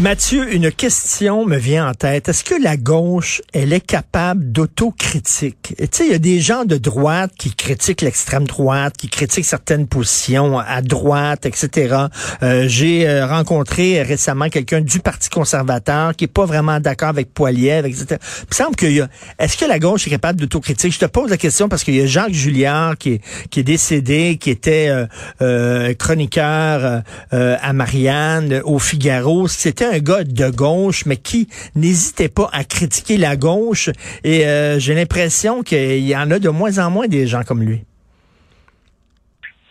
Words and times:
Mathieu, 0.00 0.54
une 0.54 0.70
question 0.70 1.44
me 1.44 1.56
vient 1.56 1.88
en 1.88 1.92
tête. 1.92 2.28
Est-ce 2.28 2.44
que 2.44 2.54
la 2.54 2.76
gauche, 2.76 3.42
elle 3.52 3.72
est 3.72 3.84
capable 3.84 4.52
d'autocritique? 4.52 5.74
Tu 5.76 5.88
sais, 5.90 6.06
il 6.06 6.12
y 6.12 6.14
a 6.14 6.20
des 6.20 6.38
gens 6.38 6.64
de 6.64 6.76
droite 6.76 7.32
qui 7.36 7.52
critiquent 7.52 8.02
l'extrême 8.02 8.46
droite, 8.46 8.94
qui 8.96 9.08
critiquent 9.08 9.44
certaines 9.44 9.88
positions 9.88 10.56
à 10.56 10.82
droite, 10.82 11.46
etc. 11.46 11.96
Euh, 12.44 12.68
J'ai 12.68 13.08
euh, 13.08 13.26
rencontré 13.26 14.00
récemment 14.02 14.48
quelqu'un 14.50 14.82
du 14.82 15.00
Parti 15.00 15.30
conservateur 15.30 16.14
qui 16.14 16.26
est 16.26 16.32
pas 16.32 16.46
vraiment 16.46 16.78
d'accord 16.78 17.08
avec 17.08 17.34
Poiliev, 17.34 17.84
etc. 17.84 18.18
Il 18.42 18.50
me 18.50 18.54
semble 18.54 18.76
qu'il 18.76 18.92
y 18.92 19.00
a... 19.00 19.08
Est-ce 19.40 19.56
que 19.56 19.64
la 19.64 19.80
gauche 19.80 20.06
est 20.06 20.10
capable 20.10 20.38
d'autocritique? 20.38 20.92
Je 20.92 21.00
te 21.00 21.06
pose 21.06 21.28
la 21.28 21.36
question 21.36 21.68
parce 21.68 21.82
qu'il 21.82 21.96
y 21.96 22.00
a 22.00 22.06
Jacques 22.06 22.34
Julliard 22.34 22.96
qui 22.98 23.14
est, 23.14 23.20
qui 23.50 23.60
est 23.60 23.64
décédé, 23.64 24.38
qui 24.40 24.50
était 24.50 24.90
euh, 24.90 25.06
euh 25.42 25.92
chroniqueur 25.94 27.02
euh, 27.32 27.56
à 27.60 27.72
Marianne, 27.72 28.62
au 28.64 28.78
Figaro. 28.78 29.48
C'était 29.48 29.87
un 29.88 29.98
gars 29.98 30.24
de 30.24 30.50
gauche, 30.50 31.06
mais 31.06 31.16
qui 31.16 31.48
n'hésitait 31.74 32.28
pas 32.28 32.48
à 32.52 32.64
critiquer 32.64 33.16
la 33.16 33.36
gauche. 33.36 33.90
Et 34.24 34.46
euh, 34.46 34.78
j'ai 34.78 34.94
l'impression 34.94 35.62
qu'il 35.62 36.06
y 36.06 36.16
en 36.16 36.30
a 36.30 36.38
de 36.38 36.48
moins 36.48 36.78
en 36.78 36.90
moins 36.90 37.08
des 37.08 37.26
gens 37.26 37.42
comme 37.42 37.62
lui. 37.62 37.80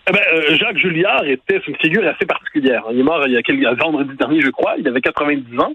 Eh 0.09 0.13
ben, 0.13 0.21
euh, 0.33 0.55
Jacques 0.55 0.77
Julliard 0.77 1.25
était 1.25 1.59
une 1.67 1.75
figure 1.77 2.07
assez 2.07 2.25
particulière. 2.25 2.83
Il 2.91 2.99
est 2.99 3.03
mort 3.03 3.23
il 3.27 3.33
y 3.33 3.37
a 3.37 3.41
quelques 3.41 3.79
vendredi 3.79 4.15
dernier, 4.17 4.39
je 4.41 4.49
crois. 4.49 4.75
Il 4.77 4.87
avait 4.87 5.01
90 5.01 5.59
ans. 5.59 5.73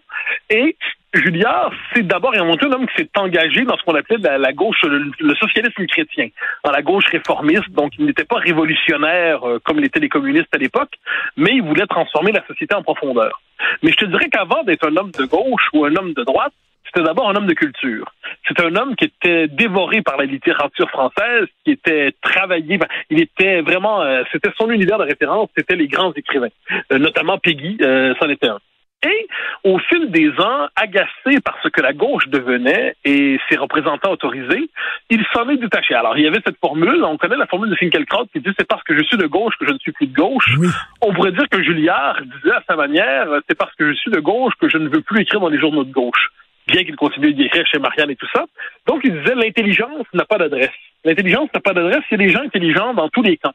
Et 0.49 0.77
Julliard, 1.15 1.73
c'est 1.93 2.07
d'abord 2.07 2.35
et 2.35 2.39
avant 2.39 2.57
tout 2.57 2.67
un 2.67 2.73
homme 2.73 2.87
qui 2.87 3.03
s'est 3.03 3.11
engagé 3.17 3.65
dans 3.65 3.77
ce 3.77 3.83
qu'on 3.83 3.95
appelait 3.95 4.17
la, 4.19 4.53
gauche, 4.53 4.83
le, 4.83 5.35
socialisme 5.35 5.87
chrétien, 5.87 6.29
dans 6.65 6.71
la 6.71 6.83
gauche 6.83 7.05
réformiste. 7.07 7.71
Donc, 7.71 7.93
il 7.99 8.07
n'était 8.07 8.25
pas 8.25 8.37
révolutionnaire 8.37 9.47
euh, 9.47 9.59
comme 9.63 9.79
l'étaient 9.79 10.01
les 10.01 10.09
communistes 10.09 10.55
à 10.55 10.59
l'époque, 10.59 10.93
mais 11.37 11.51
il 11.53 11.63
voulait 11.63 11.87
transformer 11.87 12.33
la 12.33 12.45
société 12.47 12.75
en 12.75 12.83
profondeur. 12.83 13.41
Mais 13.83 13.91
je 13.91 13.97
te 13.97 14.05
dirais 14.07 14.29
qu'avant 14.31 14.63
d'être 14.63 14.89
un 14.89 14.97
homme 14.97 15.11
de 15.11 15.25
gauche 15.25 15.69
ou 15.75 15.85
un 15.85 15.95
homme 15.97 16.15
de 16.15 16.25
droite, 16.25 16.53
c'était 16.93 17.07
d'abord 17.07 17.31
un 17.31 17.37
homme 17.37 17.47
de 17.47 17.55
culture. 17.55 18.13
C'est 18.47 18.61
un 18.61 18.75
homme 18.77 18.97
qui 18.97 19.07
était 19.07 19.49
dévoré 19.49 20.03
par 20.03 20.17
la 20.17 20.25
littérature 20.25 20.89
française, 20.91 21.47
qui 21.65 21.73
était 21.73 22.13
travaillé. 22.21 22.79
Il 23.11 23.21
était 23.21 23.63
vraiment, 23.63 24.03
euh, 24.03 24.23
c'était 24.33 24.51
son 24.59 24.71
univers 24.71 24.99
de 24.99 25.05
référence, 25.05 25.49
c'était 25.57 25.77
les 25.77 25.89
grands 25.89 26.13
écrivains, 26.13 26.49
euh, 26.93 26.99
notamment 26.99 27.39
Peggy, 27.39 27.79
euh, 27.81 28.15
c'en 28.21 28.29
était 28.29 28.49
un. 28.49 28.59
Et 29.05 29.27
au 29.65 29.79
fil 29.79 30.11
des 30.11 30.31
ans, 30.39 30.69
agacé 30.77 31.41
par 31.45 31.57
ce 31.63 31.69
que 31.69 31.81
la 31.81 31.93
gauche 31.93 32.29
devenait 32.29 32.95
et 33.05 33.39
ses 33.49 33.57
représentants 33.57 34.13
autorisés, 34.13 34.71
il 35.11 35.25
s'en 35.33 35.49
est 35.49 35.57
détaché. 35.57 35.95
Alors, 35.95 36.17
il 36.17 36.25
y 36.25 36.27
avait 36.27 36.41
cette 36.45 36.59
formule, 36.59 37.03
on 37.05 37.17
connaît 37.17 37.37
la 37.37 37.47
formule 37.47 37.71
de 37.71 37.77
Finkielkraut 37.77 38.27
qui 38.33 38.41
dit 38.41 38.53
c'est 38.59 38.69
parce 38.69 38.83
que 38.85 38.97
je 38.97 39.03
suis 39.05 39.17
de 39.17 39.27
gauche 39.27 39.55
que 39.59 39.67
je 39.67 39.73
ne 39.73 39.79
suis 39.79 39.93
plus 39.93 40.07
de 40.07 40.15
gauche. 40.15 40.55
On 41.01 41.13
pourrait 41.13 41.33
dire 41.33 41.49
que 41.51 41.63
Julliard 41.63 42.21
disait 42.23 42.55
à 42.55 42.63
sa 42.69 42.77
manière, 42.77 43.27
c'est 43.49 43.59
parce 43.59 43.75
que 43.75 43.89
je 43.89 43.95
suis 43.95 44.11
de 44.11 44.21
gauche 44.21 44.55
que 44.61 44.69
je 44.69 44.79
ne 44.79 44.89
veux 44.89 45.01
plus 45.01 45.23
écrire 45.23 45.41
dans 45.41 45.49
les 45.49 45.59
journaux 45.59 45.85
de 45.85 45.93
gauche 45.93 46.31
bien 46.69 46.85
qu'il 46.85 46.97
continue 46.97 47.35
d'écrire 47.35 47.67
chez 47.67 47.79
Marianne 47.79 48.11
et 48.11 48.17
tout 48.17 48.29
ça. 48.35 48.45
Donc, 48.87 49.01
il 49.05 49.13
disait 49.13 49.35
l'intelligence 49.35 50.07
n'a 50.15 50.25
pas 50.25 50.39
d'adresse. 50.39 50.71
L'intelligence 51.05 51.49
n'a 51.55 51.61
pas 51.61 51.73
d'adresse, 51.73 52.05
il 52.11 52.21
y 52.21 52.23
a 52.23 52.27
des 52.27 52.33
gens 52.33 52.43
intelligents 52.43 52.95
dans 52.95 53.09
tous 53.09 53.23
les 53.23 53.37
camps. 53.37 53.55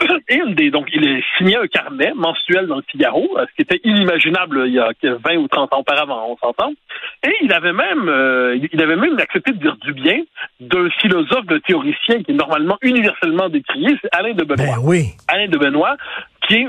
Et 0.28 0.36
une 0.36 0.54
des, 0.54 0.70
donc, 0.70 0.88
il 0.92 1.08
a 1.08 1.20
signé 1.36 1.56
un 1.56 1.66
carnet 1.66 2.12
mensuel 2.14 2.66
dans 2.66 2.76
le 2.76 2.84
Figaro, 2.88 3.28
euh, 3.36 3.46
ce 3.50 3.54
qui 3.56 3.62
était 3.62 3.80
inimaginable 3.84 4.64
il 4.66 4.74
y 4.74 4.78
a 4.78 4.92
20 5.02 5.36
ou 5.36 5.48
30 5.48 5.74
ans 5.74 5.80
auparavant, 5.80 6.30
on 6.30 6.36
s'entend. 6.36 6.72
Et 7.26 7.32
il 7.42 7.52
avait 7.52 7.72
même, 7.72 8.08
euh, 8.08 8.58
il 8.72 8.82
avait 8.82 8.96
même 8.96 9.18
accepté 9.18 9.52
de 9.52 9.58
dire 9.58 9.76
du 9.78 9.92
bien 9.92 10.22
d'un 10.60 10.88
philosophe, 11.00 11.46
d'un 11.46 11.60
théoricien 11.60 12.22
qui 12.22 12.30
est 12.30 12.34
normalement 12.34 12.78
universellement 12.82 13.48
décrié, 13.48 13.96
c'est 14.00 14.14
Alain 14.14 14.34
de 14.34 14.44
Benoît. 14.44 14.76
Ben 14.76 14.82
oui. 14.82 15.06
Alain 15.26 15.48
de 15.48 15.58
Benoît, 15.58 15.96
qui 16.46 16.54
est 16.56 16.68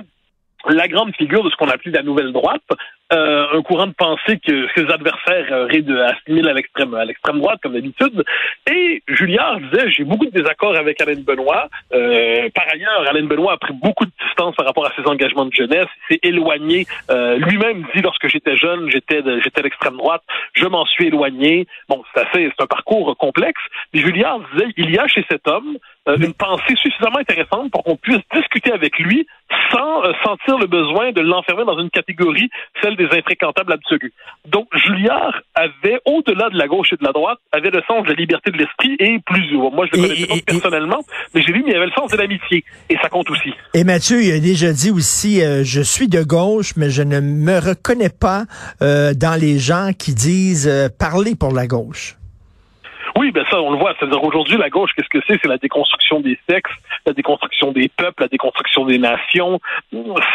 la 0.67 0.87
grande 0.87 1.15
figure 1.15 1.43
de 1.43 1.49
ce 1.49 1.55
qu'on 1.55 1.69
appelle 1.69 1.93
la 1.93 2.03
nouvelle 2.03 2.31
droite, 2.31 2.63
euh, 3.11 3.57
un 3.57 3.61
courant 3.63 3.87
de 3.87 3.93
pensée 3.93 4.37
que 4.37 4.67
ses 4.75 4.85
adversaires 4.91 5.67
assimilent 6.05 6.47
à 6.47 6.53
l'extrême 6.53 6.93
à 6.93 7.05
l'extrême 7.05 7.39
droite 7.39 7.59
comme 7.63 7.73
d'habitude. 7.73 8.23
Et 8.69 9.01
Julliard 9.07 9.59
disait 9.59 9.89
j'ai 9.89 10.03
beaucoup 10.03 10.25
de 10.25 10.31
désaccords 10.31 10.75
avec 10.75 11.01
Alain 11.01 11.19
Benoît. 11.19 11.69
Euh, 11.91 12.49
par 12.53 12.65
ailleurs, 12.71 13.09
Alain 13.09 13.23
Benoît 13.23 13.53
a 13.53 13.57
pris 13.57 13.73
beaucoup 13.73 14.05
de 14.05 14.11
distance 14.23 14.55
par 14.55 14.67
rapport 14.67 14.85
à 14.85 14.91
ses 14.95 15.07
engagements 15.07 15.45
de 15.45 15.53
jeunesse. 15.53 15.87
Il 16.09 16.13
s'est 16.13 16.19
éloigné. 16.21 16.85
Euh, 17.09 17.37
lui-même 17.37 17.83
dit 17.95 18.01
lorsque 18.01 18.27
j'étais 18.27 18.55
jeune, 18.57 18.91
j'étais 18.91 19.23
j'étais 19.43 19.63
l'extrême 19.63 19.97
droite. 19.97 20.21
Je 20.53 20.67
m'en 20.67 20.85
suis 20.85 21.07
éloigné. 21.07 21.65
Bon, 21.87 22.03
c'est 22.13 22.21
assez 22.21 22.51
c'est 22.55 22.63
un 22.63 22.67
parcours 22.67 23.17
complexe. 23.17 23.61
Mais 23.91 24.01
Julliard 24.01 24.39
disait 24.53 24.71
il 24.77 24.91
y 24.91 24.99
a 24.99 25.07
chez 25.07 25.25
cet 25.31 25.47
homme 25.47 25.77
une 26.07 26.33
pensée 26.33 26.75
suffisamment 26.75 27.19
intéressante 27.19 27.71
pour 27.71 27.83
qu'on 27.83 27.95
puisse 27.95 28.21
discuter 28.33 28.71
avec 28.71 28.97
lui 28.99 29.27
sans 29.71 30.03
sentir 30.23 30.57
le 30.57 30.67
besoin 30.67 31.11
de 31.11 31.21
l'enfermer 31.21 31.65
dans 31.65 31.79
une 31.79 31.89
catégorie, 31.89 32.49
celle 32.81 32.95
des 32.99 33.17
infréquentables 33.17 33.73
absolus. 33.73 34.13
Donc, 34.47 34.67
Julliard 34.75 35.41
avait, 35.55 35.99
au-delà 36.05 36.49
de 36.49 36.57
la 36.57 36.67
gauche 36.67 36.93
et 36.93 36.97
de 36.97 37.03
la 37.03 37.11
droite, 37.11 37.39
avait 37.51 37.71
le 37.71 37.81
sens 37.87 38.03
de 38.03 38.09
la 38.09 38.15
liberté 38.15 38.51
de 38.51 38.57
l'esprit 38.57 38.95
et 38.99 39.19
plus 39.25 39.51
Moi, 39.53 39.87
je 39.91 39.99
le 39.99 40.07
connais 40.07 40.27
pas 40.27 40.35
personnellement, 40.45 41.01
mais 41.33 41.41
j'ai 41.41 41.53
vu 41.53 41.63
qu'il 41.63 41.73
y 41.73 41.75
avait 41.75 41.87
le 41.87 41.91
sens 41.93 42.11
de 42.11 42.17
l'amitié. 42.17 42.63
Et 42.89 42.97
ça 43.01 43.09
compte 43.09 43.29
aussi. 43.31 43.53
Et 43.73 43.83
Mathieu, 43.83 44.21
il 44.21 44.31
a 44.31 44.39
déjà 44.39 44.71
dit 44.73 44.91
aussi, 44.91 45.41
euh, 45.41 45.63
je 45.63 45.81
suis 45.81 46.07
de 46.07 46.23
gauche, 46.23 46.73
mais 46.75 46.89
je 46.89 47.01
ne 47.01 47.19
me 47.19 47.59
reconnais 47.59 48.09
pas 48.09 48.45
euh, 48.81 49.13
dans 49.13 49.39
les 49.39 49.57
gens 49.59 49.91
qui 49.97 50.13
disent 50.13 50.67
euh, 50.67 50.89
parler 50.89 51.35
pour 51.35 51.53
la 51.53 51.67
gauche. 51.67 52.15
Oui, 53.19 53.31
ben 53.31 53.43
ça, 53.51 53.59
on 53.61 53.73
le 53.73 53.77
voit. 53.77 53.93
C'est-à-dire 53.99 54.23
aujourd'hui, 54.23 54.55
la 54.55 54.69
gauche, 54.69 54.91
qu'est-ce 54.95 55.09
que 55.09 55.19
c'est? 55.27 55.37
C'est 55.41 55.49
la 55.49 55.57
déconstruction 55.57 56.21
des 56.21 56.39
sexes, 56.49 56.71
la 57.05 57.11
déconstruction 57.11 57.73
des 57.73 57.89
peuples, 57.89 58.23
la 58.23 58.29
déconstruction 58.29 58.85
des 58.85 58.97
nations. 58.97 59.59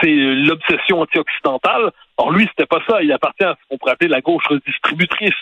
C'est 0.03 0.15
l'obsession 0.15 1.01
anti-occidentale. 1.01 1.93
Or, 2.19 2.31
lui, 2.31 2.47
c'était 2.51 2.67
pas 2.67 2.83
ça. 2.87 3.03
Il 3.03 3.11
appartient 3.11 3.43
à 3.43 3.57
ce 3.59 3.69
qu'on 3.71 3.79
pourrait 3.79 3.93
appeler 3.93 4.11
la 4.11 4.21
gauche 4.21 4.45
redistributrice, 4.51 5.33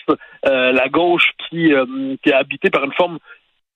euh, 0.47 0.71
la 0.71 0.87
gauche 0.87 1.31
qui, 1.37 1.73
euh, 1.73 2.15
qui 2.23 2.29
est 2.29 2.33
habitée 2.33 2.69
par 2.69 2.85
une 2.85 2.93
forme 2.93 3.19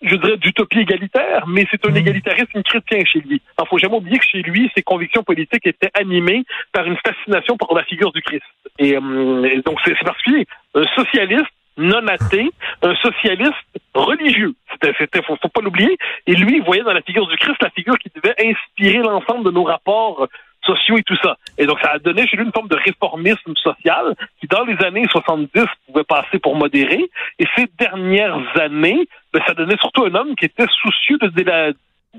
je 0.01 0.15
dirais, 0.15 0.37
d'utopie 0.37 0.81
égalitaire, 0.81 1.45
mais 1.47 1.65
c'est 1.71 1.83
un 1.85 1.91
mmh. 1.91 1.97
égalitarisme 1.97 2.63
chrétien 2.63 3.03
chez 3.03 3.19
lui. 3.19 3.41
Il 3.59 3.67
faut 3.67 3.79
jamais 3.79 3.95
oublier 3.95 4.19
que 4.19 4.25
chez 4.25 4.43
lui, 4.43 4.71
ses 4.75 4.83
convictions 4.83 5.23
politiques 5.23 5.65
étaient 5.65 5.89
animées 5.95 6.43
par 6.71 6.85
une 6.85 6.97
fascination 6.97 7.57
pour 7.57 7.75
la 7.75 7.83
figure 7.83 8.11
du 8.11 8.21
Christ. 8.21 8.43
Et, 8.79 8.95
euh, 8.95 9.43
et 9.43 9.61
donc, 9.63 9.79
c'est 9.83 9.97
particulier. 10.05 10.45
Un 10.75 10.85
socialiste 10.95 11.51
non 11.77 12.07
athée, 12.07 12.49
un 12.81 12.95
socialiste 12.95 13.53
religieux. 13.93 14.53
C'était, 14.81 15.21
faut, 15.23 15.35
faut 15.41 15.49
pas 15.49 15.61
l'oublier. 15.61 15.97
Et 16.25 16.33
lui, 16.33 16.57
il 16.57 16.63
voyait 16.63 16.83
dans 16.83 16.93
la 16.93 17.01
figure 17.01 17.27
du 17.27 17.37
Christ 17.37 17.57
la 17.61 17.69
figure 17.69 17.97
qui 17.97 18.11
devait 18.15 18.35
inspirer 18.39 18.99
l'ensemble 18.99 19.45
de 19.45 19.51
nos 19.51 19.63
rapports 19.63 20.27
sociaux 20.63 20.97
et 20.97 21.03
tout 21.03 21.17
ça. 21.23 21.37
Et 21.57 21.65
donc, 21.65 21.79
ça 21.81 21.91
a 21.91 21.99
donné 21.99 22.27
chez 22.27 22.37
lui 22.37 22.45
une 22.45 22.51
forme 22.51 22.67
de 22.67 22.75
réformisme 22.75 23.55
social 23.55 24.15
qui, 24.39 24.47
dans 24.47 24.65
les 24.65 24.77
années 24.85 25.05
70, 25.09 25.65
pouvait 25.87 26.03
passer 26.03 26.39
pour 26.39 26.55
modéré. 26.55 27.09
Et 27.39 27.45
ces 27.55 27.67
dernières 27.79 28.43
années, 28.59 29.07
ben, 29.33 29.41
ça 29.47 29.53
donnait 29.53 29.77
surtout 29.79 30.05
un 30.05 30.15
homme 30.15 30.35
qui 30.35 30.45
était 30.45 30.65
soucieux 30.81 31.17
de, 31.19 31.27
de 31.27 31.43
la, 31.43 31.71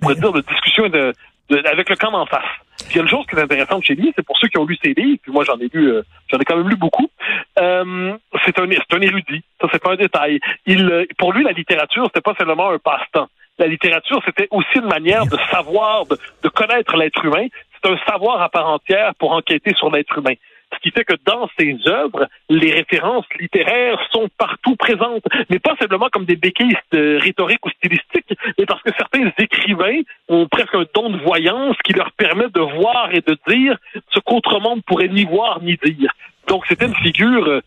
on 0.03 0.13
dire, 0.13 0.33
de 0.33 0.41
discussion 0.41 0.89
de, 0.89 1.13
avec 1.51 1.89
le 1.89 1.97
camp 1.97 2.13
en 2.15 2.27
face. 2.27 2.45
Puis 2.79 2.95
il 2.95 2.97
y 2.97 2.99
a 3.01 3.03
une 3.03 3.09
chose 3.09 3.27
qui 3.27 3.37
est 3.37 3.41
intéressante 3.41 3.85
chez 3.85 3.95
lui, 3.95 4.13
c'est 4.15 4.25
pour 4.25 4.39
ceux 4.39 4.49
qui 4.49 4.59
ont 4.59 4.65
lu 4.65 4.79
ses 4.83 4.95
livres, 4.95 5.19
puis 5.23 5.33
moi 5.33 5.45
j'en 5.45 5.59
ai 5.59 5.69
lu, 5.73 5.93
euh, 5.93 6.03
j'en 6.29 6.39
ai 6.39 6.45
quand 6.45 6.57
même 6.57 6.69
lu 6.69 6.77
beaucoup. 6.77 7.11
Euh, 7.59 8.17
c'est 8.45 8.59
un, 8.59 8.69
c'est 8.71 8.97
un 8.97 9.01
érudit. 9.01 9.43
Ça 9.61 9.69
c'est 9.73 9.83
pas 9.83 9.93
un 9.93 9.97
détail. 9.97 10.41
Il, 10.67 10.91
euh, 10.91 11.05
pour 11.19 11.33
lui, 11.33 11.45
la 11.45 11.53
littérature 11.53 12.05
c'était 12.07 12.21
pas 12.21 12.35
seulement 12.39 12.71
un 12.71 12.79
passe-temps. 12.79 13.29
La 13.59 13.67
littérature 13.67 14.23
c'était 14.25 14.49
aussi 14.51 14.77
une 14.77 14.89
manière 14.89 15.27
de 15.27 15.37
savoir, 15.51 16.07
de, 16.07 16.17
de 16.43 16.49
connaître 16.49 16.97
l'être 16.97 17.25
humain. 17.25 17.47
C'est 17.83 17.91
un 17.91 17.99
savoir 18.07 18.41
à 18.43 18.49
part 18.49 18.69
entière 18.69 19.13
pour 19.19 19.33
enquêter 19.33 19.75
sur 19.75 19.91
l'être 19.91 20.17
humain. 20.19 20.35
Ce 20.73 20.79
qui 20.81 20.91
fait 20.91 21.05
que 21.05 21.15
dans 21.25 21.49
ses 21.59 21.77
œuvres, 21.87 22.29
les 22.49 22.73
références 22.73 23.27
littéraires 23.41 23.99
sont 24.11 24.29
partout 24.37 24.77
présentes, 24.77 25.25
mais 25.51 25.59
pas 25.59 25.75
simplement 25.81 26.09
comme 26.13 26.25
des 26.25 26.37
béquilles 26.37 26.77
rhétoriques 26.93 27.65
ou 27.65 27.71
stylistiques, 27.71 28.39
mais 28.59 28.67
parce 28.67 28.83
que 28.83 28.91
certains 28.97 29.31
écrivains 29.39 30.01
ont 30.29 30.47
presque 30.47 30.75
un 30.75 30.85
don 30.95 31.11
de 31.11 31.19
voyance 31.19 31.77
qui 31.85 31.93
leur 31.93 32.13
permet 32.13 32.49
de 32.49 32.61
voir 32.61 33.09
et 33.13 33.21
de 33.21 33.37
dire 33.49 33.77
ce 34.11 34.21
qu'autrement 34.21 34.77
ne 34.77 34.83
pourrait 34.83 35.09
ni 35.09 35.25
voir 35.25 35.63
ni 35.63 35.77
dire. 35.77 36.13
Donc 36.47 36.65
c'était 36.67 36.87
une 36.87 36.97
figure 36.97 37.61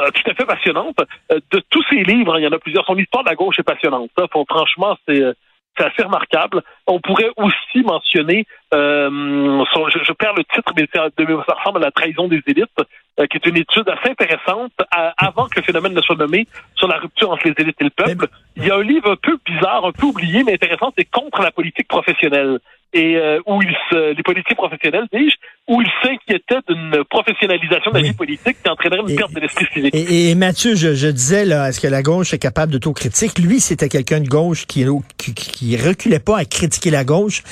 euh, 0.00 0.10
tout 0.10 0.30
à 0.30 0.34
fait 0.34 0.44
passionnante. 0.44 0.96
Euh, 1.32 1.40
de 1.50 1.62
tous 1.70 1.84
ses 1.90 2.02
livres, 2.02 2.38
il 2.38 2.44
y 2.44 2.46
en 2.46 2.52
a 2.52 2.58
plusieurs. 2.58 2.84
Son 2.84 2.96
histoire 2.96 3.24
de 3.24 3.30
la 3.30 3.34
gauche 3.34 3.58
est 3.58 3.62
passionnante. 3.62 4.10
Ça, 4.16 4.26
franchement, 4.28 4.96
c'est 5.06 5.22
euh, 5.22 5.32
c'est 5.76 5.84
assez 5.84 6.02
remarquable. 6.02 6.62
On 6.86 7.00
pourrait 7.00 7.30
aussi 7.36 7.84
mentionner, 7.84 8.46
euh, 8.74 9.10
je, 9.10 10.12
perds 10.12 10.34
le 10.34 10.44
titre, 10.44 10.72
mais 10.76 10.86
ça 10.92 11.08
ressemble 11.54 11.78
à 11.78 11.86
la 11.86 11.90
trahison 11.90 12.28
des 12.28 12.40
élites, 12.46 12.68
euh, 13.20 13.26
qui 13.26 13.36
est 13.36 13.46
une 13.46 13.56
étude 13.56 13.88
assez 13.88 14.10
intéressante 14.10 14.72
avant 14.90 15.46
que 15.46 15.56
le 15.56 15.62
phénomène 15.62 15.94
ne 15.94 16.00
soit 16.00 16.16
nommé 16.16 16.46
sur 16.74 16.88
la 16.88 16.98
rupture 16.98 17.30
entre 17.30 17.46
les 17.48 17.54
élites 17.58 17.80
et 17.80 17.84
le 17.84 17.90
peuple. 17.90 18.28
Il 18.56 18.66
y 18.66 18.70
a 18.70 18.76
un 18.76 18.82
livre 18.82 19.10
un 19.10 19.16
peu 19.16 19.38
bizarre, 19.44 19.84
un 19.84 19.92
peu 19.92 20.06
oublié, 20.06 20.42
mais 20.44 20.54
intéressant, 20.54 20.92
c'est 20.96 21.04
contre 21.04 21.42
la 21.42 21.50
politique 21.50 21.88
professionnelle. 21.88 22.58
Et 22.96 23.16
euh, 23.16 23.38
où 23.46 23.60
il 23.62 23.74
se, 23.90 24.14
les 24.16 24.22
politiciens 24.22 24.56
professionnels, 24.56 25.04
dis-je, 25.12 25.36
où 25.68 25.82
il 25.82 25.88
s'inquiétait 26.02 26.60
d'une 26.68 27.04
professionnalisation 27.10 27.90
de 27.90 27.96
la 27.96 28.02
Oui. 28.02 28.08
vie 28.10 28.14
politique 28.16 28.56
qui 28.62 28.70
entraînerait 28.70 29.00
une 29.00 29.10
Et- 29.10 29.16
perte 29.16 29.32
de 29.32 29.40
l'esprit 29.40 29.66
civique. 29.72 29.94
Et, 29.94 30.30
et 30.30 30.34
Mathieu, 30.34 30.74
je, 30.74 30.94
je 30.94 31.08
disais, 31.08 31.44
là, 31.44 31.68
est-ce 31.68 31.80
que 31.80 31.88
la 31.88 32.02
gauche 32.02 32.32
est 32.32 32.38
capable 32.38 32.72
d'autocritique? 32.72 33.38
Lui, 33.38 33.60
c'était 33.60 33.88
quelqu'un 33.88 34.20
de 34.20 34.28
gauche 34.28 34.66
qui, 34.66 34.84
qui, 35.18 35.34
qui 35.34 35.76
reculait 35.76 36.18
pas 36.20 36.38
à 36.38 36.44
critiquer 36.44 36.90
la 36.90 37.04
gauche. 37.04 37.42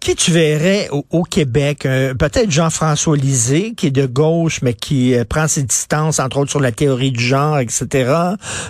Qui 0.00 0.14
tu 0.14 0.30
verrais 0.30 0.88
au, 0.92 1.04
au 1.10 1.22
Québec? 1.24 1.84
Euh, 1.84 2.14
Peut-être 2.14 2.52
Jean-François 2.52 3.16
Lisée, 3.16 3.74
qui 3.76 3.88
est 3.88 3.90
de 3.90 4.06
gauche, 4.06 4.62
mais 4.62 4.72
qui 4.72 5.14
euh, 5.16 5.24
prend 5.28 5.48
ses 5.48 5.64
distances, 5.64 6.20
entre 6.20 6.38
autres, 6.38 6.50
sur 6.52 6.60
la 6.60 6.70
théorie 6.70 7.10
du 7.10 7.22
genre, 7.22 7.58
etc. 7.58 8.12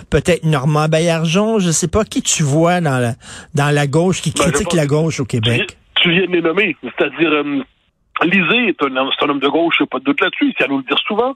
Peut-être 0.09 0.43
Normand 0.43 0.87
Baillargeon, 0.87 1.59
je 1.59 1.69
sais 1.69 1.87
pas. 1.87 2.03
Qui 2.03 2.23
tu 2.23 2.41
vois 2.41 2.81
dans 2.81 2.97
la, 2.97 3.13
dans 3.53 3.69
la 3.69 3.85
gauche, 3.85 4.21
qui 4.21 4.31
Ben, 4.31 4.45
critique 4.45 4.69
pense 4.69 4.75
la 4.75 4.87
gauche 4.87 5.19
au 5.19 5.25
Québec? 5.25 5.77
Tu 6.01 6.11
viens 6.11 6.25
de 6.25 6.31
les 6.31 6.41
nommer, 6.41 6.75
c'est-à-dire 6.81 7.31
euh, 7.31 7.63
Lisée 8.23 8.67
est 8.69 8.83
un, 8.83 8.95
un 8.95 9.29
homme 9.29 9.39
de 9.39 9.47
gauche, 9.47 9.81
a 9.81 9.85
pas 9.85 9.99
de 9.99 10.05
doute 10.05 10.21
là-dessus, 10.21 10.53
il 10.57 10.63
à 10.63 10.67
nous 10.67 10.77
le 10.77 10.83
dire 10.83 10.99
souvent, 10.99 11.35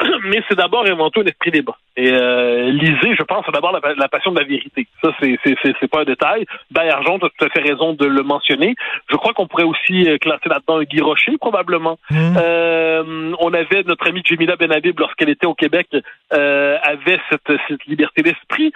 mais 0.24 0.42
c'est 0.48 0.56
d'abord 0.56 0.86
et 0.86 0.90
avant 0.90 1.10
tout 1.10 1.20
un 1.20 1.24
esprit 1.24 1.50
débat. 1.50 1.76
Et 1.96 2.10
euh, 2.12 2.70
Lisée, 2.70 3.14
je 3.18 3.22
pense, 3.22 3.44
c'est 3.44 3.52
d'abord 3.52 3.72
la, 3.72 3.94
la 3.94 4.08
passion 4.08 4.32
de 4.32 4.38
la 4.38 4.46
vérité. 4.46 4.86
Ça, 5.02 5.10
c'est 5.20 5.90
pas 5.90 6.00
un 6.00 6.04
détail. 6.04 6.46
Baillargeon, 6.70 7.18
tu 7.18 7.26
as 7.26 7.28
tout 7.28 7.44
à 7.44 7.50
fait 7.50 7.60
raison 7.60 7.92
de 7.92 8.06
le 8.06 8.22
mentionner. 8.22 8.74
Je 9.10 9.16
crois 9.16 9.34
qu'on 9.34 9.46
pourrait 9.46 9.64
aussi 9.64 10.08
euh, 10.08 10.16
classer 10.18 10.48
là-dedans 10.48 10.78
un 10.78 10.84
Guy 10.84 11.00
Rocher, 11.00 11.36
probablement. 11.38 11.98
Hmm. 12.10 12.36
Euh, 12.38 13.32
on 13.40 13.52
avait 13.52 13.82
notre 13.82 14.08
amie 14.08 14.22
Jemila 14.24 14.56
Benhabib, 14.56 14.98
lorsqu'elle 14.98 15.28
était 15.28 15.46
au 15.46 15.54
Québec, 15.54 15.88
euh, 16.32 16.78
avait 16.82 17.20
cette, 17.30 17.58
cette 17.68 17.84
liberté 17.84 18.22
d'esprit. 18.22 18.72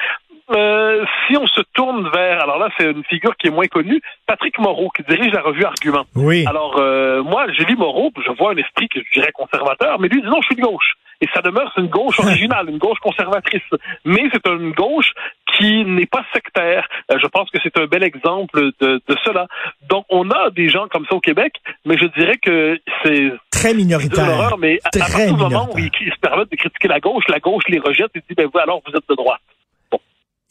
Euh, 0.51 1.05
si 1.27 1.37
on 1.37 1.47
se 1.47 1.61
tourne 1.75 2.09
vers, 2.11 2.41
alors 2.43 2.59
là, 2.59 2.69
c'est 2.79 2.91
une 2.91 3.03
figure 3.05 3.37
qui 3.37 3.49
est 3.49 3.51
moins 3.51 3.67
connue, 3.67 4.01
Patrick 4.27 4.59
Moreau, 4.59 4.91
qui 4.91 5.03
dirige 5.03 5.33
la 5.33 5.43
revue 5.43 5.65
Argument. 5.65 6.05
Oui. 6.15 6.45
Alors, 6.47 6.77
euh, 6.79 7.23
moi, 7.25 7.47
j'ai 7.53 7.65
lu 7.65 7.77
Moreau, 7.77 8.13
je 8.25 8.31
vois 8.39 8.53
un 8.53 8.57
esprit 8.57 8.89
que 8.89 9.01
je 9.01 9.21
dirais 9.21 9.33
conservateur, 9.33 9.99
mais 9.99 10.09
lui, 10.09 10.23
dit 10.23 10.29
non, 10.29 10.41
je 10.43 10.47
suis 10.47 10.57
de 10.57 10.63
gauche. 10.63 10.95
Et 11.21 11.27
ça 11.35 11.41
demeure, 11.41 11.73
c'est 11.75 11.81
une 11.81 11.89
gauche 11.89 12.19
originale, 12.21 12.71
une 12.71 12.79
gauche 12.79 12.99
conservatrice. 13.01 13.63
Mais 14.05 14.23
c'est 14.33 14.47
une 14.47 14.71
gauche 14.73 15.13
qui 15.57 15.85
n'est 15.85 16.07
pas 16.07 16.25
sectaire. 16.33 16.87
Euh, 17.11 17.19
je 17.21 17.27
pense 17.27 17.51
que 17.51 17.59
c'est 17.63 17.77
un 17.79 17.87
bel 17.87 18.05
exemple 18.05 18.71
de, 18.81 19.01
de 19.09 19.17
cela. 19.25 19.47
Donc, 19.89 20.05
on 20.11 20.31
a 20.31 20.51
des 20.51 20.69
gens 20.69 20.87
comme 20.89 21.07
ça 21.07 21.17
au 21.17 21.21
Québec, 21.21 21.55
mais 21.85 21.97
je 21.99 22.07
dirais 22.19 22.37
que 22.41 22.79
c'est 23.03 23.33
Très 23.51 23.75
minoritaire. 23.75 24.57
mais 24.59 24.79
à, 24.85 24.89
à 24.95 24.99
partir 24.99 25.35
du 25.35 25.41
moment 25.43 25.69
où 25.75 25.79
ils 25.79 25.91
se 25.91 26.21
permettent 26.21 26.51
de 26.53 26.57
critiquer 26.57 26.89
la 26.89 27.01
gauche, 27.01 27.25
la 27.29 27.41
gauche 27.41 27.65
les 27.69 27.79
rejette 27.81 28.11
et 28.15 28.21
dit, 28.29 28.35
ben 28.37 28.49
vous, 28.53 28.59
alors, 28.61 28.81
vous 28.87 28.93
êtes 28.95 29.09
de 29.09 29.15
droite. 29.15 29.41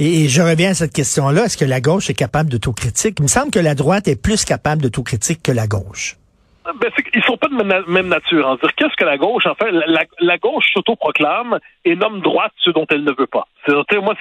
Et, 0.02 0.28
je 0.28 0.42
reviens 0.42 0.72
à 0.72 0.74
cette 0.74 0.92
question-là. 0.92 1.46
Est-ce 1.46 1.56
que 1.58 1.64
la 1.64 1.80
gauche 1.80 2.10
est 2.10 2.14
capable 2.16 2.50
d'autocritique? 2.50 3.16
Il 3.20 3.24
me 3.24 3.28
semble 3.30 3.50
que 3.50 3.60
la 3.60 3.76
droite 3.76 4.10
est 4.10 4.22
plus 4.22 4.44
capable 4.44 4.82
d'autocritique 4.82 5.42
que 5.42 5.54
la 5.54 5.68
gauche. 5.68 6.18
Ben, 6.66 6.90
c'est 6.98 7.04
qu'ils 7.04 7.24
sont 7.24 7.38
pas 7.38 7.48
de 7.48 7.54
même, 7.64 7.84
même 7.88 8.10
nature. 8.10 8.58
Dire 8.62 8.74
qu'est-ce 8.76 8.96
que 8.98 9.06
la 9.06 9.18
gauche, 9.18 9.46
en 9.46 9.56
fait, 9.56 9.72
la, 9.72 9.86
la- 9.88 10.04
la 10.20 10.38
gauche 10.38 10.66
s'autoproclame 10.74 11.60
et 11.86 11.96
nomme 11.96 12.20
droite 12.20 12.52
ce 12.58 12.72
dont 12.72 12.86
elle 12.90 13.06
ne 13.06 13.14
veut 13.18 13.28
pas. 13.28 13.48
C'est, 13.66 13.74
moi, 14.02 14.16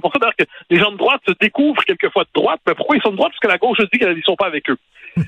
pour 0.00 0.12
ça 0.12 0.18
d'ailleurs 0.18 0.36
que 0.38 0.44
les 0.70 0.78
gens 0.78 0.92
de 0.92 0.96
droite 0.96 1.20
se 1.28 1.34
découvrent 1.40 1.84
quelquefois 1.84 2.24
de 2.24 2.30
droite. 2.32 2.60
Mais 2.66 2.74
pourquoi 2.74 2.96
ils 2.96 3.02
sont 3.02 3.10
de 3.10 3.16
droite? 3.16 3.32
Parce 3.32 3.40
que 3.40 3.48
la 3.48 3.58
gauche 3.58 3.78
dit 3.92 3.98
qu'ils 3.98 4.08
ne 4.08 4.22
sont 4.22 4.36
pas 4.36 4.46
avec 4.46 4.70
eux. 4.70 4.78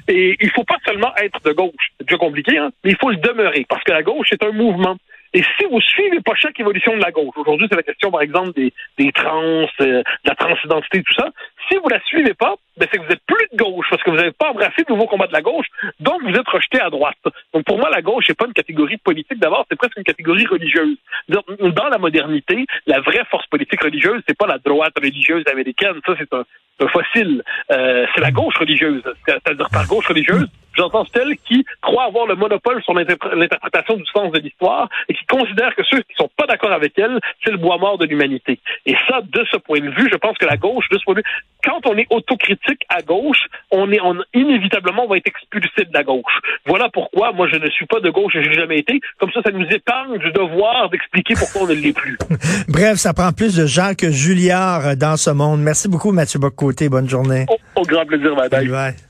Et 0.07 0.37
il 0.41 0.51
faut 0.53 0.65
pas 0.65 0.77
seulement 0.87 1.15
être 1.17 1.41
de 1.45 1.53
gauche. 1.53 1.93
C'est 1.99 2.07
déjà 2.09 2.17
compliqué, 2.19 2.57
hein? 2.57 2.71
Mais 2.85 2.93
il 2.93 2.97
faut 2.99 3.11
le 3.11 3.17
demeurer. 3.17 3.67
Parce 3.69 3.83
que 3.85 3.93
la 3.93 4.03
gauche, 4.03 4.29
c'est 4.31 4.43
un 4.45 4.53
mouvement. 4.53 4.97
Et 5.35 5.43
si 5.43 5.67
vous 5.71 5.81
suivez 5.81 6.21
pas 6.21 6.35
chaque 6.35 6.59
évolution 6.59 6.97
de 6.97 7.03
la 7.03 7.11
gauche, 7.11 7.35
aujourd'hui, 7.37 7.67
c'est 7.71 7.77
la 7.77 7.83
question, 7.83 8.11
par 8.11 8.23
exemple, 8.23 8.53
des, 8.53 8.73
des 8.99 9.13
trans, 9.13 9.67
euh, 9.81 10.03
de 10.03 10.05
la 10.25 10.35
transidentité, 10.35 11.03
tout 11.03 11.15
ça. 11.15 11.31
Si 11.69 11.77
vous 11.77 11.89
la 11.89 12.01
suivez 12.01 12.35
pas, 12.35 12.55
ben, 12.79 12.89
c'est 12.91 12.99
que 12.99 13.05
vous 13.05 13.13
êtes 13.13 13.25
plus 13.27 13.47
de 13.53 13.57
gauche 13.57 13.87
parce 13.91 14.03
que 14.03 14.11
vous 14.11 14.17
n'avez 14.17 14.33
pas 14.33 14.51
embrassé 14.51 14.85
le 14.89 14.95
nouveau 14.95 15.07
combat 15.07 15.27
de 15.27 15.33
la 15.33 15.43
gauche, 15.43 15.67
donc 16.01 16.23
vous 16.23 16.35
êtes 16.35 16.49
rejeté 16.49 16.81
à 16.81 16.89
droite. 16.89 17.19
Donc 17.53 17.65
pour 17.65 17.79
moi, 17.79 17.91
la 17.91 18.01
gauche 18.01 18.29
n'est 18.29 18.35
pas 18.35 18.47
une 18.47 18.55
catégorie 18.55 18.97
politique 18.97 19.39
d'abord, 19.39 19.67
c'est 19.69 19.77
presque 19.77 19.97
une 19.99 20.05
catégorie 20.05 20.47
religieuse. 20.47 20.97
Dans 21.29 21.89
la 21.91 21.99
modernité, 21.99 22.65
la 22.87 23.01
vraie 23.01 23.25
force 23.31 23.47
politique 23.49 23.83
religieuse, 23.83 24.23
c'est 24.27 24.39
pas 24.39 24.47
la 24.47 24.59
droite 24.59 24.95
religieuse 24.97 25.45
américaine, 25.51 26.01
ça 26.07 26.15
c'est 26.19 26.33
un, 26.33 26.45
un 26.81 26.89
fossile. 26.89 27.43
Euh, 27.71 28.07
c'est 28.15 28.21
la 28.21 28.31
gauche 28.31 28.57
religieuse. 28.57 29.03
C'est-à-dire 29.27 29.69
par 29.71 29.87
gauche 29.87 30.07
religieuse, 30.07 30.47
j'entends 30.79 31.05
celle 31.15 31.37
qui 31.47 31.65
croit 31.83 32.05
avoir 32.05 32.27
le 32.27 32.37
monopole 32.37 32.83
sur 32.85 32.95
l'interpr- 32.95 33.35
l'interprétation 33.35 33.97
du 33.97 34.05
sens 34.07 34.33
de 34.33 34.39
l'histoire 34.39 34.89
et 35.09 35.15
qui 35.15 35.27
considère 35.27 35.75
que 35.75 35.83
ceux 35.91 35.99
qui 36.03 36.15
sont 36.17 36.31
pas 36.37 36.47
d'accord 36.47 36.73
avec 36.73 36.99
elle, 36.99 37.19
c'est 37.45 37.51
le 37.51 37.59
bois 37.59 37.77
mort 37.79 37.99
de 37.99 38.07
l'humanité. 38.07 38.61
Et 38.87 38.95
ça, 39.09 39.21
de 39.23 39.45
ce 39.51 39.57
point 39.59 39.81
de 39.81 39.91
vue, 39.91 40.09
je 40.11 40.17
pense 40.17 40.39
que 40.39 40.47
la 40.47 40.57
gauche, 40.57 40.89
de 40.91 40.99
ce 40.99 41.05
point 41.05 41.15
de 41.15 41.19
vue, 41.21 41.25
quand 41.65 41.81
on 41.87 41.97
est 41.99 42.07
autocritique 42.11 42.83
à 42.89 43.03
gauche, 43.03 43.41
on 43.71 43.91
est 43.93 44.01
on, 44.01 44.17
inévitablement 44.33 45.05
on 45.05 45.09
va 45.09 45.17
être 45.17 45.27
expulsé 45.27 45.85
de 45.85 45.93
la 45.93 46.05
gauche. 46.05 46.39
Voilà 46.67 46.89
pourquoi 46.93 47.33
moi 47.33 47.49
je 47.53 47.57
ne 47.57 47.69
suis 47.71 47.87
pas 47.87 48.01
de 48.01 48.11
gauche 48.11 48.35
et 48.37 48.43
je 48.45 48.49
n'ai 48.49 48.55
jamais 48.55 48.79
été. 48.79 49.01
Comme 49.19 49.33
ça, 49.33 49.41
ça 49.43 49.51
nous 49.51 49.67
épargne 49.67 50.19
du 50.19 50.31
devoir 50.33 50.89
d'expliquer 50.91 51.35
pourquoi 51.35 51.63
on 51.63 51.67
ne 51.67 51.75
l'est 51.75 51.93
plus. 51.93 52.17
Bref, 52.69 52.95
ça 52.97 53.13
prend 53.13 53.33
plus 53.33 53.57
de 53.57 53.67
gens 53.67 53.93
que 53.99 54.11
Julliard 54.11 54.97
dans 54.97 55.17
ce 55.17 55.31
monde. 55.31 55.61
Merci 55.61 55.89
beaucoup, 55.89 56.13
Mathieu 56.13 56.39
Bocoté. 56.39 56.89
Bonne 56.89 57.09
journée. 57.09 57.47
Au, 57.49 57.81
au 57.81 57.85
grand 57.85 58.07
plaisir, 58.07 58.35
madame. 58.37 58.61
Bye 58.61 58.69
bye. 58.69 59.08